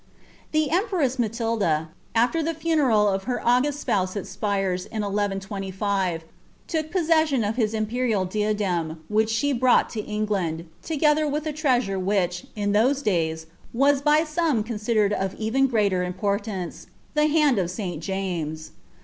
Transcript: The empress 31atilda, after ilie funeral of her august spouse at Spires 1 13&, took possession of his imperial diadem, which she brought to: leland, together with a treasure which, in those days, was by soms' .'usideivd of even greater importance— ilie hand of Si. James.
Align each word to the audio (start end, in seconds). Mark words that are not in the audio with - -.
The 0.51 0.71
empress 0.71 1.17
31atilda, 1.17 1.89
after 2.15 2.39
ilie 2.39 2.55
funeral 2.55 3.07
of 3.07 3.25
her 3.25 3.39
august 3.47 3.81
spouse 3.81 4.17
at 4.17 4.25
Spires 4.25 4.87
1 4.91 4.99
13&, 5.03 6.21
took 6.65 6.89
possession 6.89 7.43
of 7.43 7.55
his 7.55 7.75
imperial 7.75 8.25
diadem, 8.25 9.03
which 9.09 9.29
she 9.29 9.53
brought 9.53 9.91
to: 9.91 10.01
leland, 10.01 10.67
together 10.81 11.27
with 11.27 11.45
a 11.45 11.53
treasure 11.53 11.99
which, 11.99 12.47
in 12.55 12.71
those 12.71 13.03
days, 13.03 13.45
was 13.73 14.01
by 14.01 14.21
soms' 14.23 14.63
.'usideivd 14.69 15.11
of 15.13 15.35
even 15.35 15.67
greater 15.67 16.01
importance— 16.03 16.87
ilie 17.15 17.29
hand 17.33 17.59
of 17.59 17.69
Si. 17.69 17.95
James. 17.97 18.71